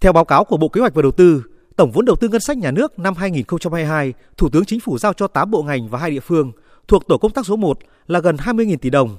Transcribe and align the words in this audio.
Theo 0.00 0.12
báo 0.12 0.24
cáo 0.24 0.44
của 0.44 0.56
Bộ 0.56 0.68
Kế 0.68 0.80
hoạch 0.80 0.94
và 0.94 1.02
Đầu 1.02 1.10
tư, 1.10 1.42
tổng 1.76 1.90
vốn 1.90 2.04
đầu 2.04 2.16
tư 2.16 2.28
ngân 2.28 2.40
sách 2.40 2.56
nhà 2.56 2.70
nước 2.70 2.98
năm 2.98 3.14
2022, 3.14 4.12
Thủ 4.36 4.48
tướng 4.48 4.64
Chính 4.64 4.80
phủ 4.80 4.98
giao 4.98 5.12
cho 5.12 5.26
8 5.26 5.50
bộ 5.50 5.62
ngành 5.62 5.88
và 5.88 5.98
hai 5.98 6.10
địa 6.10 6.20
phương 6.20 6.52
thuộc 6.88 7.08
tổ 7.08 7.18
công 7.18 7.32
tác 7.32 7.46
số 7.46 7.56
1 7.56 7.78
là 8.06 8.20
gần 8.20 8.36
20.000 8.36 8.76
tỷ 8.76 8.90
đồng. 8.90 9.16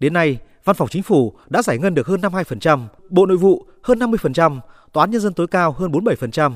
Đến 0.00 0.12
nay, 0.12 0.38
Văn 0.64 0.76
phòng 0.76 0.88
Chính 0.88 1.02
phủ 1.02 1.32
đã 1.48 1.62
giải 1.62 1.78
ngân 1.78 1.94
được 1.94 2.06
hơn 2.06 2.20
52%, 2.20 2.86
Bộ 3.10 3.26
Nội 3.26 3.36
vụ 3.36 3.66
hơn 3.82 3.98
50%, 3.98 4.60
Tòa 4.92 5.02
án 5.02 5.10
Nhân 5.10 5.20
dân 5.20 5.32
tối 5.32 5.46
cao 5.46 5.72
hơn 5.72 5.92
47%, 5.92 6.52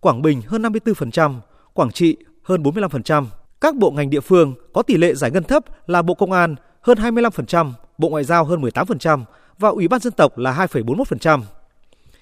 Quảng 0.00 0.22
Bình 0.22 0.42
hơn 0.46 0.62
54%, 0.62 1.34
Quảng 1.72 1.90
Trị 1.90 2.16
hơn 2.42 2.62
45%. 2.62 3.26
Các 3.60 3.76
bộ 3.76 3.90
ngành 3.90 4.10
địa 4.10 4.20
phương 4.20 4.54
có 4.72 4.82
tỷ 4.82 4.96
lệ 4.96 5.14
giải 5.14 5.30
ngân 5.30 5.44
thấp 5.44 5.64
là 5.86 6.02
Bộ 6.02 6.14
Công 6.14 6.32
an 6.32 6.56
hơn 6.80 6.98
25%, 6.98 7.72
Bộ 7.98 8.08
Ngoại 8.08 8.24
giao 8.24 8.44
hơn 8.44 8.62
18% 8.62 9.22
và 9.58 9.68
Ủy 9.68 9.88
ban 9.88 10.00
dân 10.00 10.12
tộc 10.12 10.38
là 10.38 10.66
2,41%. 10.72 11.40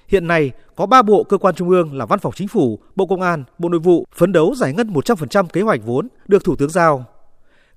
Hiện 0.08 0.26
nay, 0.26 0.52
có 0.76 0.86
3 0.86 1.02
bộ 1.02 1.24
cơ 1.24 1.38
quan 1.38 1.54
trung 1.54 1.70
ương 1.70 1.94
là 1.94 2.06
Văn 2.06 2.18
phòng 2.18 2.32
Chính 2.36 2.48
phủ, 2.48 2.78
Bộ 2.96 3.06
Công 3.06 3.20
an, 3.20 3.44
Bộ 3.58 3.68
Nội 3.68 3.80
vụ 3.80 4.06
phấn 4.14 4.32
đấu 4.32 4.54
giải 4.54 4.74
ngân 4.74 4.92
100% 4.92 5.46
kế 5.46 5.60
hoạch 5.60 5.80
vốn 5.84 6.08
được 6.28 6.44
Thủ 6.44 6.56
tướng 6.56 6.70
giao. 6.70 7.04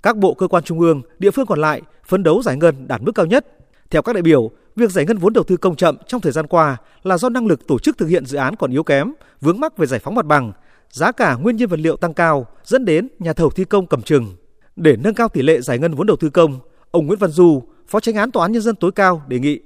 Các 0.04 0.18
bộ 0.18 0.34
cơ 0.34 0.48
quan 0.48 0.64
trung 0.64 0.80
ương, 0.80 1.02
địa 1.20 1.32
phương 1.32 1.46
còn 1.46 1.60
lại 1.60 1.82
phấn 2.06 2.24
đấu 2.24 2.42
giải 2.42 2.58
ngân 2.58 2.88
đạt 2.88 3.02
mức 3.02 3.12
cao 3.16 3.26
nhất. 3.26 3.46
Theo 3.90 4.02
các 4.02 4.14
đại 4.14 4.22
biểu, 4.22 4.52
việc 4.76 4.92
giải 4.92 5.06
ngân 5.06 5.18
vốn 5.18 5.34
đầu 5.34 5.44
tư 5.44 5.58
công 5.58 5.76
chậm 5.76 5.98
trong 6.08 6.22
thời 6.22 6.32
gian 6.32 6.48
qua 6.48 6.78
là 7.04 7.18
do 7.18 7.30
năng 7.30 7.48
lực 7.48 7.68
tổ 7.68 7.80
chức 7.80 7.98
thực 7.98 8.08
hiện 8.08 8.26
dự 8.26 8.38
án 8.38 8.56
còn 8.56 8.72
yếu 8.72 8.84
kém, 8.84 9.14
vướng 9.42 9.60
mắc 9.60 9.78
về 9.78 9.88
giải 9.88 10.00
phóng 10.00 10.16
mặt 10.16 10.26
bằng, 10.26 10.52
giá 10.90 11.12
cả 11.12 11.36
nguyên 11.36 11.56
nhiên 11.56 11.68
vật 11.68 11.80
liệu 11.80 11.98
tăng 11.98 12.14
cao 12.14 12.48
dẫn 12.64 12.86
đến 12.86 13.08
nhà 13.20 13.34
thầu 13.34 13.50
thi 13.50 13.66
công 13.66 13.88
cầm 13.88 14.02
chừng. 14.02 14.36
Để 14.76 14.96
nâng 15.04 15.14
cao 15.14 15.30
tỷ 15.30 15.42
lệ 15.42 15.62
giải 15.62 15.80
ngân 15.80 15.94
vốn 15.94 16.08
đầu 16.08 16.18
tư 16.18 16.30
công, 16.30 16.60
ông 16.92 17.08
Nguyễn 17.08 17.20
Văn 17.20 17.30
Du, 17.30 17.64
Phó 17.88 18.00
Tránh 18.00 18.16
án 18.16 18.32
Tòa 18.32 18.44
án 18.44 18.52
nhân 18.52 18.62
dân 18.62 18.76
tối 18.76 18.92
cao 18.92 19.22
đề 19.28 19.40
nghị 19.40 19.60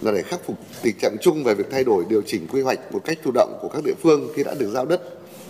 là 0.00 0.12
để 0.12 0.22
khắc 0.22 0.40
phục 0.46 0.56
tình 0.82 0.96
trạng 0.98 1.16
chung 1.20 1.44
về 1.44 1.54
việc 1.54 1.66
thay 1.70 1.84
đổi 1.84 2.04
điều 2.08 2.22
chỉnh 2.26 2.46
quy 2.52 2.60
hoạch 2.60 2.92
một 2.92 3.00
cách 3.04 3.18
thụ 3.24 3.30
động 3.34 3.58
của 3.62 3.68
các 3.68 3.84
địa 3.84 3.94
phương 4.02 4.28
khi 4.34 4.44
đã 4.44 4.54
được 4.54 4.70
giao 4.74 4.84
đất 4.84 5.00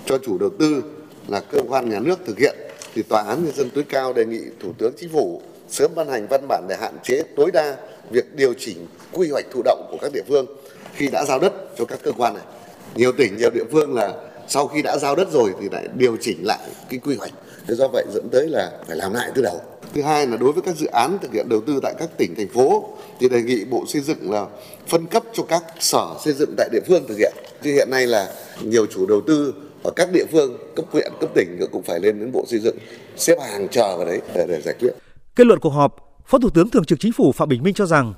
cho 0.06 0.18
chủ 0.18 0.38
đầu 0.38 0.50
tư 0.58 0.82
là 1.28 1.40
cơ 1.40 1.58
quan 1.68 1.90
nhà 1.90 2.00
nước 2.00 2.18
thực 2.26 2.38
hiện, 2.38 2.56
thì 2.94 3.02
tòa 3.02 3.22
án 3.22 3.44
nhân 3.44 3.54
dân 3.54 3.70
tối 3.70 3.84
cao 3.88 4.12
đề 4.12 4.24
nghị 4.24 4.40
thủ 4.60 4.72
tướng 4.78 4.92
chính 4.96 5.10
phủ 5.12 5.42
sớm 5.68 5.90
ban 5.94 6.08
hành 6.08 6.26
văn 6.30 6.46
bản 6.48 6.64
để 6.68 6.76
hạn 6.80 6.94
chế, 7.02 7.22
tối 7.36 7.50
đa 7.50 7.76
việc 8.10 8.34
điều 8.36 8.54
chỉnh 8.58 8.86
quy 9.12 9.30
hoạch 9.30 9.44
thụ 9.52 9.62
động 9.64 9.88
của 9.90 9.98
các 10.00 10.12
địa 10.12 10.22
phương 10.28 10.46
khi 10.94 11.08
đã 11.08 11.24
giao 11.24 11.38
đất 11.38 11.52
cho 11.78 11.84
các 11.84 11.98
cơ 12.02 12.12
quan 12.12 12.34
này. 12.34 12.42
Nhiều 12.94 13.12
tỉnh, 13.12 13.36
nhiều 13.36 13.50
địa 13.50 13.64
phương 13.72 13.94
là 13.94 14.14
sau 14.48 14.66
khi 14.66 14.82
đã 14.82 14.96
giao 14.98 15.16
đất 15.16 15.28
rồi 15.32 15.50
thì 15.60 15.68
lại 15.72 15.88
điều 15.94 16.16
chỉnh 16.20 16.46
lại 16.46 16.58
cái 16.90 17.00
quy 17.04 17.16
hoạch. 17.16 17.32
Thế 17.66 17.74
do 17.74 17.88
vậy 17.88 18.04
dẫn 18.14 18.28
tới 18.28 18.48
là 18.48 18.72
phải 18.86 18.96
làm 18.96 19.12
lại 19.12 19.30
từ 19.34 19.42
đầu 19.42 19.60
thứ 19.94 20.02
hai 20.02 20.26
là 20.26 20.36
đối 20.36 20.52
với 20.52 20.62
các 20.62 20.76
dự 20.76 20.86
án 20.86 21.18
thực 21.22 21.32
hiện 21.32 21.48
đầu 21.48 21.60
tư 21.66 21.80
tại 21.82 21.94
các 21.98 22.08
tỉnh 22.18 22.34
thành 22.36 22.48
phố 22.48 22.88
thì 23.20 23.28
đề 23.28 23.42
nghị 23.42 23.64
bộ 23.64 23.84
xây 23.86 24.02
dựng 24.02 24.30
là 24.30 24.46
phân 24.88 25.06
cấp 25.06 25.22
cho 25.32 25.42
các 25.42 25.62
sở 25.80 26.06
xây 26.24 26.32
dựng 26.32 26.54
tại 26.56 26.68
địa 26.72 26.80
phương 26.88 27.04
thực 27.08 27.18
hiện. 27.18 27.32
Chứ 27.62 27.72
hiện 27.72 27.88
nay 27.90 28.06
là 28.06 28.32
nhiều 28.62 28.86
chủ 28.86 29.06
đầu 29.06 29.20
tư 29.26 29.54
ở 29.82 29.90
các 29.96 30.08
địa 30.12 30.24
phương 30.32 30.56
cấp 30.76 30.84
huyện 30.92 31.12
cấp 31.20 31.30
tỉnh 31.34 31.60
cũng 31.72 31.82
phải 31.82 32.00
lên 32.00 32.20
đến 32.20 32.32
bộ 32.32 32.44
xây 32.46 32.58
dựng 32.58 32.76
xếp 33.16 33.38
hàng 33.40 33.68
chờ 33.68 33.96
vào 33.96 34.06
đấy 34.06 34.20
để, 34.34 34.46
để 34.48 34.60
giải 34.64 34.74
quyết. 34.80 34.92
Kết 35.36 35.46
luận 35.46 35.58
cuộc 35.60 35.70
họp 35.70 35.96
phó 36.26 36.38
thủ 36.38 36.50
tướng 36.50 36.70
thường 36.70 36.84
trực 36.84 37.00
chính 37.00 37.12
phủ 37.12 37.32
phạm 37.32 37.48
bình 37.48 37.62
minh 37.62 37.74
cho 37.74 37.86
rằng 37.86 38.14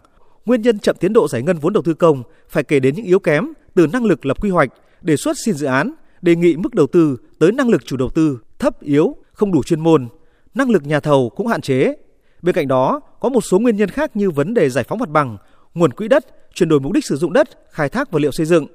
nguyên 0.47 0.63
nhân 0.63 0.79
chậm 0.79 0.97
tiến 1.01 1.13
độ 1.13 1.29
giải 1.29 1.43
ngân 1.43 1.59
vốn 1.59 1.73
đầu 1.73 1.83
tư 1.83 1.95
công 1.95 2.23
phải 2.49 2.65
kể 2.65 2.81
đến 2.81 2.95
những 2.95 3.07
yếu 3.07 3.19
kém 3.19 3.53
từ 3.75 3.87
năng 3.87 4.05
lực 4.05 4.27
lập 4.27 4.43
quy 4.43 4.51
hoạch 4.51 4.69
đề 5.03 5.17
xuất 5.17 5.39
xin 5.45 5.55
dự 5.55 5.67
án 5.67 5.95
đề 6.23 6.37
nghị 6.37 6.57
mức 6.57 6.75
đầu 6.75 6.87
tư 6.87 7.17
tới 7.39 7.53
năng 7.53 7.69
lực 7.69 7.87
chủ 7.87 7.97
đầu 7.97 8.11
tư 8.15 8.39
thấp 8.59 8.83
yếu 8.83 9.17
không 9.33 9.53
đủ 9.53 9.63
chuyên 9.63 9.81
môn 9.81 10.09
năng 10.57 10.71
lực 10.71 10.87
nhà 10.87 11.01
thầu 11.01 11.31
cũng 11.37 11.47
hạn 11.47 11.61
chế. 11.61 11.95
Bên 12.43 12.55
cạnh 12.55 12.69
đó, 12.69 13.01
có 13.21 13.29
một 13.29 13.41
số 13.41 13.59
nguyên 13.59 13.77
nhân 13.77 13.89
khác 13.89 14.17
như 14.17 14.31
vấn 14.31 14.55
đề 14.55 14.71
giải 14.71 14.85
phóng 14.85 14.99
mặt 14.99 15.09
bằng, 15.09 15.37
nguồn 15.75 15.93
quỹ 15.93 16.09
đất, 16.09 16.27
chuyển 16.55 16.69
đổi 16.69 16.81
mục 16.81 16.93
đích 16.93 17.05
sử 17.05 17.17
dụng 17.17 17.33
đất, 17.33 17.49
khai 17.71 17.89
thác 17.89 18.11
vật 18.11 18.19
liệu 18.19 18.33
xây 18.33 18.47
dựng. 18.47 18.67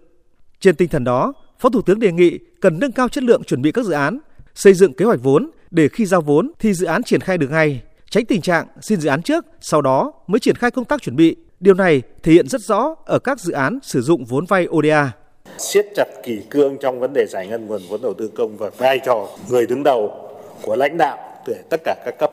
Trên 0.59 0.75
tinh 0.75 0.89
thần 0.89 1.03
đó, 1.03 1.33
Phó 1.59 1.69
Thủ 1.69 1.81
tướng 1.81 1.99
đề 1.99 2.11
nghị 2.11 2.39
cần 2.61 2.79
nâng 2.79 2.91
cao 2.91 3.09
chất 3.09 3.23
lượng 3.23 3.43
chuẩn 3.43 3.61
bị 3.61 3.71
các 3.71 3.85
dự 3.85 3.91
án, 3.91 4.19
xây 4.55 4.73
dựng 4.73 4.93
kế 4.93 5.05
hoạch 5.05 5.19
vốn 5.23 5.51
để 5.71 5.87
khi 5.87 6.05
giao 6.05 6.21
vốn 6.21 6.51
thì 6.59 6.73
dự 6.73 6.85
án 6.85 7.03
triển 7.03 7.21
khai 7.21 7.37
được 7.37 7.51
ngay, 7.51 7.81
tránh 8.09 8.25
tình 8.25 8.41
trạng 8.41 8.67
xin 8.81 8.99
dự 8.99 9.09
án 9.09 9.21
trước, 9.21 9.45
sau 9.61 9.81
đó 9.81 10.13
mới 10.27 10.39
triển 10.39 10.55
khai 10.55 10.71
công 10.71 10.85
tác 10.85 11.01
chuẩn 11.01 11.15
bị. 11.15 11.35
Điều 11.59 11.73
này 11.73 12.01
thể 12.23 12.31
hiện 12.31 12.47
rất 12.47 12.61
rõ 12.61 12.95
ở 13.05 13.19
các 13.19 13.39
dự 13.39 13.53
án 13.53 13.79
sử 13.83 14.01
dụng 14.01 14.25
vốn 14.25 14.45
vay 14.45 14.67
ODA. 14.69 15.11
Siết 15.57 15.85
chặt 15.95 16.05
kỷ 16.23 16.39
cương 16.49 16.77
trong 16.81 16.99
vấn 16.99 17.13
đề 17.13 17.25
giải 17.29 17.47
ngân 17.47 17.67
nguồn 17.67 17.81
vốn 17.89 18.01
đầu 18.01 18.13
tư 18.13 18.31
công 18.35 18.57
và 18.57 18.69
vai 18.77 18.99
trò 19.05 19.27
người 19.49 19.65
đứng 19.67 19.83
đầu 19.83 20.29
của 20.61 20.75
lãnh 20.75 20.97
đạo 20.97 21.30
để 21.47 21.55
tất 21.69 21.81
cả 21.83 21.95
các 22.05 22.15
cấp, 22.19 22.31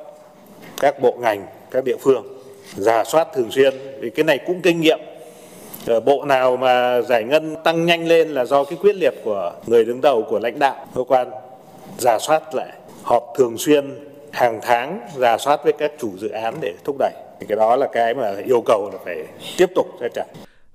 các 0.81 1.01
bộ 1.01 1.17
ngành, 1.21 1.47
các 1.71 1.85
địa 1.85 1.97
phương 2.01 2.27
giả 2.77 3.05
soát 3.05 3.29
thường 3.35 3.51
xuyên. 3.51 3.75
Vì 4.01 4.11
cái 4.11 4.25
này 4.25 4.39
cũng 4.47 4.61
kinh 4.63 4.81
nghiệm. 4.81 4.99
Ở 5.87 6.01
bộ 6.01 6.25
nào 6.25 6.57
mà 6.57 7.01
giải 7.03 7.25
ngân 7.25 7.57
tăng 7.65 7.87
nhanh 7.87 8.07
lên 8.07 8.29
là 8.29 8.45
do 8.45 8.65
cái 8.65 8.79
quyết 8.83 8.97
liệt 8.97 9.15
của 9.25 9.53
người 9.67 9.85
đứng 9.85 10.01
đầu, 10.01 10.27
của 10.31 10.39
lãnh 10.39 10.59
đạo, 10.59 10.87
cơ 10.95 11.05
quan 11.09 11.31
giả 11.99 12.19
soát 12.19 12.55
lại, 12.55 12.73
họp 13.03 13.23
thường 13.39 13.59
xuyên, 13.59 13.99
hàng 14.33 14.61
tháng 14.63 15.01
giả 15.17 15.39
soát 15.39 15.61
với 15.65 15.73
các 15.73 15.93
chủ 15.99 16.11
dự 16.19 16.29
án 16.29 16.55
để 16.61 16.75
thúc 16.85 16.97
đẩy. 16.99 17.13
Thì 17.41 17.47
cái 17.49 17.57
đó 17.57 17.77
là 17.77 17.89
cái 17.93 18.15
mà 18.15 18.35
yêu 18.45 18.63
cầu 18.67 18.91
là 18.93 18.99
phải 19.05 19.17
tiếp 19.57 19.67
tục 19.75 19.87
sẽ 20.01 20.09
chặt. 20.15 20.25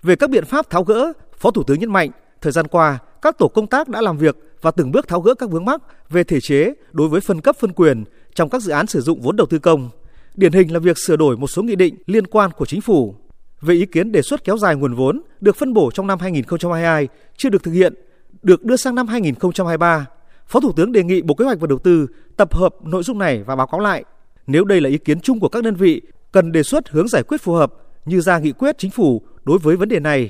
Về 0.04 0.16
các 0.16 0.30
biện 0.30 0.46
pháp 0.46 0.70
tháo 0.70 0.84
gỡ, 0.84 1.14
phó 1.38 1.52
thủ 1.52 1.64
tướng 1.64 1.80
nhấn 1.80 1.92
mạnh, 1.92 2.10
thời 2.42 2.52
gian 2.52 2.68
qua, 2.68 3.00
các 3.22 3.38
tổ 3.38 3.48
công 3.48 3.68
tác 3.68 3.90
đã 3.90 4.02
làm 4.02 4.18
việc 4.18 4.36
và 4.62 4.72
từng 4.72 4.92
bước 4.92 5.08
tháo 5.08 5.20
gỡ 5.20 5.34
các 5.34 5.50
vướng 5.50 5.66
mắc 5.66 5.82
về 6.10 6.24
thể 6.24 6.38
chế 6.42 6.74
đối 6.92 7.08
với 7.08 7.22
phân 7.22 7.42
cấp, 7.42 7.56
phân 7.60 7.74
quyền 7.74 8.04
trong 8.36 8.50
các 8.50 8.62
dự 8.62 8.72
án 8.72 8.88
sử 8.88 9.02
dụng 9.02 9.22
vốn 9.22 9.36
đầu 9.36 9.48
tư 9.48 9.60
công. 9.60 9.90
Điển 10.36 10.52
hình 10.52 10.74
là 10.74 10.80
việc 10.80 10.98
sửa 10.98 11.16
đổi 11.16 11.38
một 11.38 11.48
số 11.48 11.64
nghị 11.64 11.76
định 11.76 11.96
liên 12.06 12.28
quan 12.28 12.52
của 12.52 12.66
chính 12.66 12.82
phủ. 12.82 13.16
Về 13.62 13.76
ý 13.76 13.86
kiến 13.86 14.12
đề 14.12 14.22
xuất 14.22 14.44
kéo 14.44 14.58
dài 14.58 14.76
nguồn 14.76 14.94
vốn 14.94 15.22
được 15.42 15.56
phân 15.56 15.74
bổ 15.74 15.92
trong 15.92 16.08
năm 16.08 16.20
2022 16.20 17.08
chưa 17.38 17.50
được 17.50 17.64
thực 17.64 17.72
hiện, 17.72 17.94
được 18.42 18.64
đưa 18.64 18.76
sang 18.76 18.96
năm 18.96 19.08
2023, 19.08 20.06
Phó 20.48 20.60
Thủ 20.60 20.72
tướng 20.72 20.92
đề 20.92 21.04
nghị 21.04 21.22
Bộ 21.22 21.36
Kế 21.36 21.46
hoạch 21.46 21.60
và 21.60 21.68
Đầu 21.68 21.80
tư 21.80 22.08
tập 22.38 22.56
hợp 22.56 22.76
nội 22.84 23.04
dung 23.04 23.18
này 23.18 23.44
và 23.44 23.56
báo 23.56 23.68
cáo 23.68 23.80
lại. 23.80 24.04
Nếu 24.48 24.64
đây 24.64 24.82
là 24.82 24.90
ý 24.90 24.98
kiến 24.98 25.20
chung 25.20 25.40
của 25.40 25.50
các 25.50 25.64
đơn 25.64 25.76
vị, 25.76 26.02
cần 26.32 26.52
đề 26.52 26.64
xuất 26.64 26.90
hướng 26.90 27.08
giải 27.08 27.24
quyết 27.24 27.42
phù 27.42 27.54
hợp 27.54 27.74
như 28.06 28.22
ra 28.22 28.40
nghị 28.40 28.52
quyết 28.52 28.78
chính 28.78 28.92
phủ 28.92 29.22
đối 29.44 29.58
với 29.58 29.76
vấn 29.76 29.90
đề 29.90 30.00
này. 30.00 30.30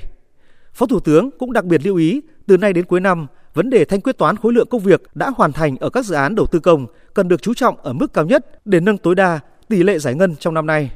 Phó 0.72 0.86
Thủ 0.86 1.00
tướng 1.00 1.30
cũng 1.38 1.52
đặc 1.52 1.64
biệt 1.64 1.86
lưu 1.86 1.96
ý 1.96 2.20
từ 2.46 2.56
nay 2.56 2.72
đến 2.72 2.84
cuối 2.84 3.00
năm, 3.00 3.26
vấn 3.54 3.70
đề 3.70 3.84
thanh 3.84 4.00
quyết 4.00 4.18
toán 4.18 4.36
khối 4.36 4.52
lượng 4.52 4.68
công 4.70 4.80
việc 4.80 5.02
đã 5.14 5.30
hoàn 5.36 5.52
thành 5.52 5.76
ở 5.76 5.90
các 5.90 6.04
dự 6.04 6.14
án 6.14 6.34
đầu 6.34 6.46
tư 6.46 6.60
công 6.60 6.86
cần 7.14 7.28
được 7.28 7.42
chú 7.42 7.54
trọng 7.54 7.76
ở 7.82 7.92
mức 7.92 8.12
cao 8.12 8.24
nhất 8.24 8.46
để 8.64 8.80
nâng 8.80 8.98
tối 8.98 9.14
đa 9.14 9.40
tỷ 9.68 9.82
lệ 9.82 9.98
giải 9.98 10.14
ngân 10.14 10.36
trong 10.36 10.54
năm 10.54 10.66
nay. 10.66 10.90